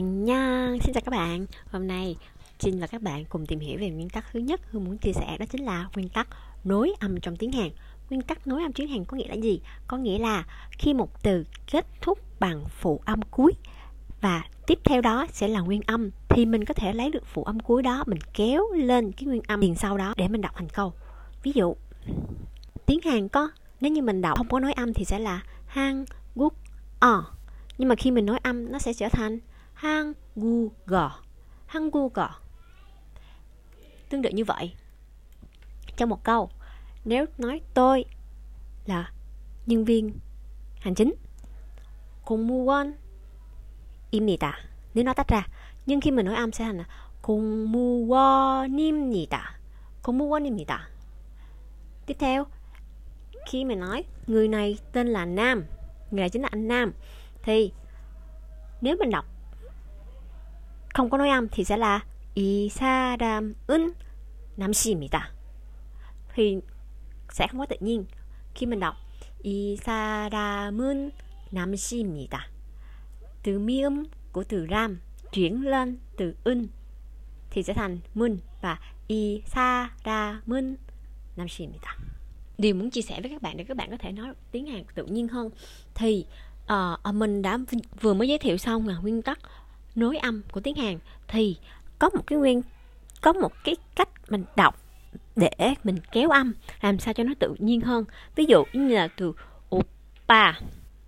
nha 0.00 0.72
xin 0.82 0.94
chào 0.94 1.02
các 1.04 1.10
bạn. 1.10 1.46
Hôm 1.70 1.86
nay 1.86 2.16
Trinh 2.58 2.80
và 2.80 2.86
các 2.86 3.02
bạn 3.02 3.24
cùng 3.24 3.46
tìm 3.46 3.60
hiểu 3.60 3.78
về 3.80 3.90
nguyên 3.90 4.08
tắc 4.08 4.24
thứ 4.32 4.40
nhất 4.40 4.60
Hương 4.70 4.84
muốn 4.84 4.98
chia 4.98 5.12
sẻ 5.12 5.36
đó 5.38 5.46
chính 5.50 5.64
là 5.64 5.88
nguyên 5.94 6.08
tắc 6.08 6.28
nối 6.64 6.92
âm 7.00 7.20
trong 7.20 7.36
tiếng 7.36 7.52
Hàn. 7.52 7.70
Nguyên 8.10 8.22
tắc 8.22 8.46
nối 8.46 8.62
âm 8.62 8.72
tiếng 8.72 8.88
Hàn 8.88 9.04
có 9.04 9.16
nghĩa 9.16 9.28
là 9.28 9.34
gì? 9.34 9.60
Có 9.86 9.96
nghĩa 9.96 10.18
là 10.18 10.44
khi 10.78 10.94
một 10.94 11.22
từ 11.22 11.44
kết 11.72 11.86
thúc 12.00 12.18
bằng 12.40 12.64
phụ 12.80 13.00
âm 13.04 13.22
cuối 13.22 13.52
Và 14.20 14.42
tiếp 14.66 14.78
theo 14.84 15.00
đó 15.00 15.26
sẽ 15.32 15.48
là 15.48 15.60
nguyên 15.60 15.80
âm 15.86 16.10
Thì 16.28 16.46
mình 16.46 16.64
có 16.64 16.74
thể 16.74 16.92
lấy 16.92 17.10
được 17.10 17.26
phụ 17.26 17.44
âm 17.44 17.60
cuối 17.60 17.82
đó 17.82 18.04
Mình 18.06 18.18
kéo 18.34 18.62
lên 18.72 19.12
cái 19.12 19.26
nguyên 19.26 19.42
âm 19.46 19.60
liền 19.60 19.74
sau 19.74 19.98
đó 19.98 20.14
để 20.16 20.28
mình 20.28 20.40
đọc 20.40 20.52
thành 20.56 20.68
câu. 20.68 20.92
Ví 21.42 21.52
dụ 21.54 21.76
Tiếng 22.86 23.00
Hàn 23.04 23.28
có 23.28 23.50
Nếu 23.80 23.92
như 23.92 24.02
mình 24.02 24.20
đọc 24.20 24.38
không 24.38 24.48
có 24.48 24.60
nối 24.60 24.72
âm 24.72 24.94
thì 24.94 25.04
sẽ 25.04 25.18
là 25.18 25.42
Hang, 25.66 26.04
Guk, 26.34 26.54
O. 27.00 27.24
Nhưng 27.78 27.88
mà 27.88 27.94
khi 27.94 28.10
mình 28.10 28.26
nói 28.26 28.38
âm 28.42 28.72
nó 28.72 28.78
sẽ 28.78 28.94
trở 28.94 29.08
thành 29.08 29.38
한국어 29.83 31.11
한국어 31.67 32.29
tương 34.09 34.21
tự 34.21 34.29
như 34.29 34.43
vậy 34.43 34.73
trong 35.97 36.09
một 36.09 36.23
câu 36.23 36.49
nếu 37.05 37.25
nói 37.37 37.61
tôi 37.73 38.05
là 38.85 39.11
nhân 39.65 39.85
viên 39.85 40.19
hành 40.79 40.95
chính 40.95 41.13
공무원입니다 42.25 44.51
nếu 44.93 45.03
nói 45.03 45.13
tách 45.13 45.27
ra 45.27 45.47
nhưng 45.85 46.01
khi 46.01 46.11
mình 46.11 46.25
nói 46.25 46.35
âm 46.35 46.51
sẽ 46.51 46.65
thành 46.65 46.77
là 46.77 46.85
공무원입니다 47.21 49.39
공무원입니다 50.03 50.89
tiếp 52.05 52.15
theo 52.19 52.45
khi 53.45 53.65
mình 53.65 53.79
nói 53.79 54.03
người 54.27 54.47
này 54.47 54.77
tên 54.91 55.07
là 55.07 55.25
Nam 55.25 55.65
người 56.11 56.19
này 56.19 56.29
chính 56.29 56.41
là 56.41 56.49
anh 56.51 56.67
Nam 56.67 56.93
thì 57.43 57.71
nếu 58.81 58.95
mình 58.99 59.09
đọc 59.09 59.25
không 60.93 61.09
có 61.09 61.17
nói 61.17 61.29
âm 61.29 61.47
thì 61.49 61.63
sẽ 61.63 61.77
là 61.77 61.99
이 62.33 62.69
사람은 62.69 63.93
남씨입니다. 64.55 65.31
Thì 66.33 66.57
sẽ 67.31 67.47
không 67.47 67.59
có 67.59 67.65
tự 67.65 67.75
nhiên. 67.79 68.05
Khi 68.55 68.65
mình 68.65 68.79
đọc 68.79 68.95
이 69.43 69.75
사람은 69.75 71.11
남씨입니다. 71.51 72.47
Từ 73.43 73.59
mi 73.59 73.81
âm 73.81 74.03
của 74.31 74.43
từ 74.43 74.67
ram 74.71 74.99
chuyển 75.31 75.65
lên 75.65 75.97
từ 76.17 76.35
은 76.43 76.67
thì 77.49 77.63
sẽ 77.63 77.73
thành 77.73 77.99
mun 78.13 78.37
và 78.61 78.79
이 79.07 79.43
사람은 79.45 80.77
남씨입니다. 81.35 81.97
Điều 82.57 82.75
muốn 82.75 82.89
chia 82.89 83.01
sẻ 83.01 83.21
với 83.21 83.31
các 83.31 83.41
bạn 83.41 83.57
để 83.57 83.63
các 83.63 83.77
bạn 83.77 83.91
có 83.91 83.97
thể 83.97 84.11
nói 84.11 84.33
tiếng 84.51 84.67
Hàn 84.67 84.83
tự 84.95 85.05
nhiên 85.05 85.27
hơn 85.27 85.49
thì 85.95 86.25
uh, 86.73 87.15
mình 87.15 87.41
đã 87.41 87.57
vừa 88.01 88.13
mới 88.13 88.27
giới 88.27 88.37
thiệu 88.37 88.57
xong 88.57 88.87
là 88.87 88.97
nguyên 88.97 89.21
tắc 89.21 89.39
nối 89.94 90.16
âm 90.16 90.42
của 90.52 90.60
tiếng 90.60 90.76
Hàn 90.76 90.98
thì 91.28 91.56
có 91.98 92.10
một 92.10 92.22
cái 92.26 92.38
nguyên, 92.38 92.62
có 93.20 93.32
một 93.32 93.52
cái 93.64 93.76
cách 93.94 94.08
mình 94.28 94.44
đọc 94.56 94.80
để 95.36 95.74
mình 95.84 95.98
kéo 96.12 96.30
âm, 96.30 96.52
làm 96.80 96.98
sao 96.98 97.14
cho 97.14 97.24
nó 97.24 97.32
tự 97.38 97.54
nhiên 97.58 97.80
hơn. 97.80 98.04
Ví 98.36 98.44
dụ 98.44 98.64
như 98.72 98.94
là 98.94 99.08
từ 99.16 99.32
oppa 99.76 100.52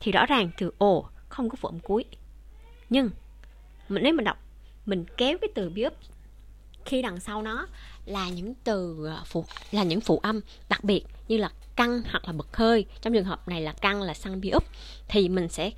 thì 0.00 0.12
rõ 0.12 0.26
ràng 0.26 0.50
từ 0.58 0.72
ồ 0.78 1.08
không 1.28 1.50
có 1.50 1.56
phụ 1.60 1.68
âm 1.68 1.80
cuối. 1.80 2.04
Nhưng 2.90 3.10
mình, 3.88 4.02
nếu 4.02 4.12
mình 4.12 4.24
đọc, 4.24 4.38
mình 4.86 5.04
kéo 5.16 5.38
cái 5.40 5.48
từ 5.54 5.70
biếc 5.70 5.92
khi 6.84 7.02
đằng 7.02 7.20
sau 7.20 7.42
nó 7.42 7.66
là 8.04 8.28
những 8.28 8.54
từ 8.64 9.06
à, 9.06 9.22
phụ, 9.26 9.44
là 9.70 9.82
những 9.82 10.00
phụ 10.00 10.18
âm 10.18 10.40
đặc 10.68 10.84
biệt 10.84 11.04
như 11.28 11.36
là 11.36 11.50
căng 11.76 12.02
hoặc 12.10 12.24
là 12.26 12.32
bật 12.32 12.56
hơi. 12.56 12.86
Trong 13.00 13.12
trường 13.12 13.24
hợp 13.24 13.48
này 13.48 13.60
là 13.60 13.72
căng 13.72 14.02
là 14.02 14.14
sang 14.14 14.40
bi 14.40 14.50
úp 14.50 14.64
thì 15.08 15.28
mình 15.28 15.48
sẽ 15.48 15.70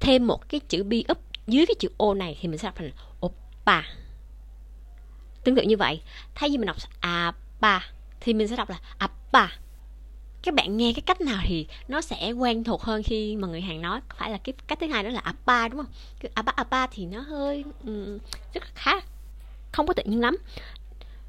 thêm 0.00 0.26
một 0.26 0.48
cái 0.48 0.60
chữ 0.60 0.82
bi 0.82 1.04
úp 1.08 1.18
dưới 1.46 1.66
cái 1.66 1.74
chữ 1.78 1.88
O 1.98 2.14
này 2.14 2.38
thì 2.40 2.48
mình 2.48 2.58
sẽ 2.58 2.68
đọc 2.68 2.74
thành 2.76 2.90
oppa 3.26 3.82
tương 5.44 5.56
tự 5.56 5.62
như 5.62 5.76
vậy 5.76 6.02
thay 6.34 6.50
vì 6.50 6.58
mình 6.58 6.66
đọc 6.66 6.76
appa 7.00 7.80
thì 8.20 8.34
mình 8.34 8.48
sẽ 8.48 8.56
đọc 8.56 8.70
là 8.70 8.78
appa 8.98 9.48
các 10.42 10.54
bạn 10.54 10.76
nghe 10.76 10.92
cái 10.92 11.02
cách 11.06 11.20
nào 11.20 11.42
thì 11.46 11.66
nó 11.88 12.00
sẽ 12.00 12.32
quen 12.32 12.64
thuộc 12.64 12.82
hơn 12.82 13.02
khi 13.02 13.36
mà 13.36 13.48
người 13.48 13.60
Hàn 13.60 13.82
nói. 13.82 14.00
Phải 14.18 14.30
là 14.30 14.38
cái 14.38 14.54
cách 14.66 14.78
thứ 14.80 14.86
hai 14.86 15.02
đó 15.02 15.10
là 15.10 15.20
appa 15.20 15.68
đúng 15.68 15.76
không? 15.76 15.92
Cái 16.20 16.30
appa 16.34 16.52
appa 16.56 16.86
thì 16.86 17.06
nó 17.06 17.20
hơi 17.20 17.64
um, 17.84 18.18
rất 18.54 18.62
là 18.62 18.70
khác 18.74 19.04
không 19.72 19.86
có 19.86 19.94
tự 19.94 20.02
nhiên 20.06 20.20
lắm. 20.20 20.36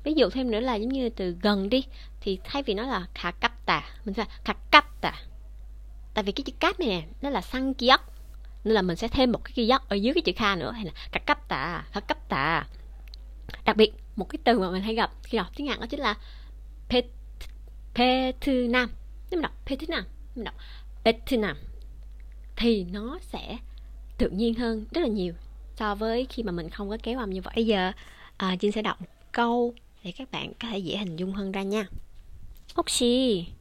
Ví 0.04 0.14
dụ 0.14 0.30
thêm 0.30 0.52
nữa 0.52 0.60
là 0.60 0.76
giống 0.76 0.90
như 0.90 1.10
từ 1.10 1.38
gần 1.42 1.70
đi 1.70 1.84
thì 2.22 2.40
thay 2.44 2.64
vì 2.64 2.74
nó 2.74 2.84
là 2.84 3.08
khả 3.14 3.32
cấp 3.32 3.52
tà 3.66 3.84
mình 4.06 4.16
sẽ 4.16 4.26
khả 4.44 4.54
cấp 4.54 5.02
tà 5.02 5.14
tại 6.14 6.24
vì 6.24 6.32
cái 6.32 6.44
chữ 6.44 6.54
cáp 6.60 6.80
này 6.80 6.90
nè 6.90 7.04
nó 7.22 7.30
là 7.30 7.42
xăng 7.42 7.74
kiok 7.74 8.13
nên 8.65 8.75
là 8.75 8.83
mình 8.83 8.97
sẽ 8.97 9.09
thêm 9.09 9.33
một 9.33 9.45
cái 9.45 9.53
ghi 9.57 9.67
dắt 9.67 9.83
ở 9.89 9.95
dưới 9.95 10.15
cái 10.15 10.23
chữ 10.23 10.33
kha 10.37 10.57
nữa 10.57 10.73
hay 10.73 10.85
là 10.85 10.91
các 11.13 11.27
cấp 11.27 11.49
tà 11.49 11.85
các 11.93 12.09
cấp 12.09 12.29
tà 12.29 12.67
đặc 13.65 13.77
biệt 13.77 13.93
một 14.17 14.25
cái 14.29 14.39
từ 14.45 14.59
mà 14.59 14.71
mình 14.71 14.83
hay 14.83 14.95
gặp 14.95 15.11
khi 15.23 15.39
đọc 15.39 15.47
tiếng 15.57 15.67
Hàn 15.67 15.81
đó 15.81 15.87
chính 15.87 16.01
là 16.01 16.15
pet 16.89 17.05
Vietnam 17.95 18.91
nếu 19.31 19.41
mình 19.41 19.43
đọc 19.43 19.53
Vietnam 19.67 20.05
mình 20.35 20.45
đọc 20.45 20.55
Vietnam 21.05 21.57
thì 22.57 22.85
nó 22.85 23.19
sẽ 23.23 23.59
tự 24.19 24.31
nhiên 24.31 24.55
hơn 24.55 24.87
rất 24.91 25.01
là 25.01 25.09
nhiều 25.09 25.35
so 25.77 25.95
với 25.95 26.27
khi 26.27 26.43
mà 26.43 26.53
mình 26.53 26.71
không 26.71 26.91
có 26.91 26.99
kéo 27.03 27.19
âm 27.19 27.31
như 27.31 27.41
vậy 27.43 27.53
bây 27.57 27.67
giờ 27.67 27.93
à, 28.37 28.57
Trinh 28.61 28.73
sẽ 28.73 28.83
đọc 28.83 29.01
một 29.01 29.07
câu 29.33 29.75
để 30.05 30.13
các 30.17 30.31
bạn 30.31 30.53
có 30.61 30.69
thể 30.71 30.79
dễ 30.79 30.97
hình 30.97 31.17
dung 31.17 31.33
hơn 31.33 31.53
ra 31.53 31.63
nha 31.63 31.87
혹시 32.77 33.53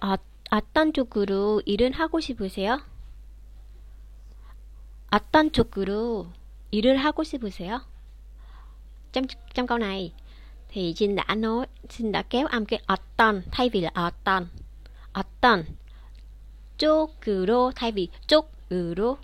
어, 0.00 0.16
어떤 0.50 0.92
쪽으로 0.92 1.62
일은 1.64 1.92
하고 1.92 2.20
싶으세요? 2.20 2.80
어떤 5.15 5.49
쪽으로 5.53 6.27
일을 6.71 6.97
하고 6.97 7.23
싶으세요? 7.23 7.79
Trong 9.13 9.25
trong 9.53 9.67
câu 9.67 9.77
này 9.77 10.11
thì 10.69 10.93
Jin 10.93 11.15
đã 11.15 11.35
nói 11.35 11.65
Jin 11.87 12.11
đã 12.11 12.21
kéo 12.21 12.47
âm 12.47 12.65
cái 12.65 12.81
어떤 12.85 13.41
thay 13.51 13.69
vì 13.69 13.81
là 13.81 13.91
어떤 13.93 14.47
어떤 15.13 15.65
쪽으로 16.77 17.71
thay 17.75 17.91
vì 17.91 18.09
쪽으로 18.27 19.17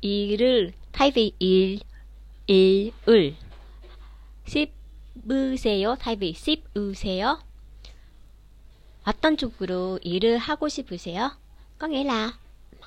일을 0.00 0.72
thay 0.92 1.10
vì 1.10 1.32
일 1.38 1.80
일을 2.46 3.34
씹으세요 4.46 5.96
thay 5.98 6.16
vì 6.16 6.34
씹으세요 6.34 7.38
어떤 9.04 9.36
쪽으로 9.36 9.98
일을 10.02 10.38
하고 10.38 10.68
싶으세요? 10.68 11.30
có 11.78 11.88
nghĩa 11.88 12.04
là 12.04 12.32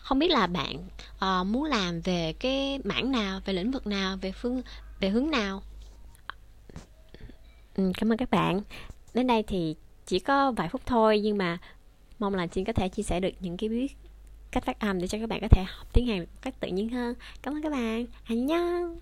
không 0.05 0.19
biết 0.19 0.31
là 0.31 0.47
bạn 0.47 0.77
uh, 1.15 1.47
muốn 1.47 1.63
làm 1.63 2.01
về 2.01 2.33
cái 2.39 2.79
mảng 2.83 3.11
nào 3.11 3.39
về 3.45 3.53
lĩnh 3.53 3.71
vực 3.71 3.87
nào 3.87 4.17
về 4.21 4.31
phương 4.31 4.61
về 4.99 5.09
hướng 5.09 5.31
nào? 5.31 5.61
Ừ, 7.75 7.91
cảm 7.97 8.11
ơn 8.11 8.17
các 8.17 8.29
bạn. 8.29 8.61
Đến 9.13 9.27
đây 9.27 9.43
thì 9.43 9.75
chỉ 10.05 10.19
có 10.19 10.51
vài 10.51 10.69
phút 10.69 10.81
thôi 10.85 11.19
nhưng 11.23 11.37
mà 11.37 11.57
mong 12.19 12.35
là 12.35 12.47
chị 12.47 12.63
có 12.63 12.73
thể 12.73 12.89
chia 12.89 13.03
sẻ 13.03 13.19
được 13.19 13.31
những 13.39 13.57
cái 13.57 13.69
biết 13.69 13.97
cách 14.51 14.65
phát 14.65 14.79
âm 14.79 15.01
để 15.01 15.07
cho 15.07 15.17
các 15.19 15.29
bạn 15.29 15.41
có 15.41 15.47
thể 15.47 15.63
học 15.67 15.87
tiếng 15.93 16.07
Hàn 16.07 16.19
một 16.19 16.25
cách 16.41 16.59
tự 16.59 16.67
nhiên 16.67 16.89
hơn. 16.89 17.15
Cảm 17.41 17.53
ơn 17.53 17.61
các 17.61 17.71
bạn. 17.71 18.05
Hạnh 18.23 18.45
nhân 18.45 18.99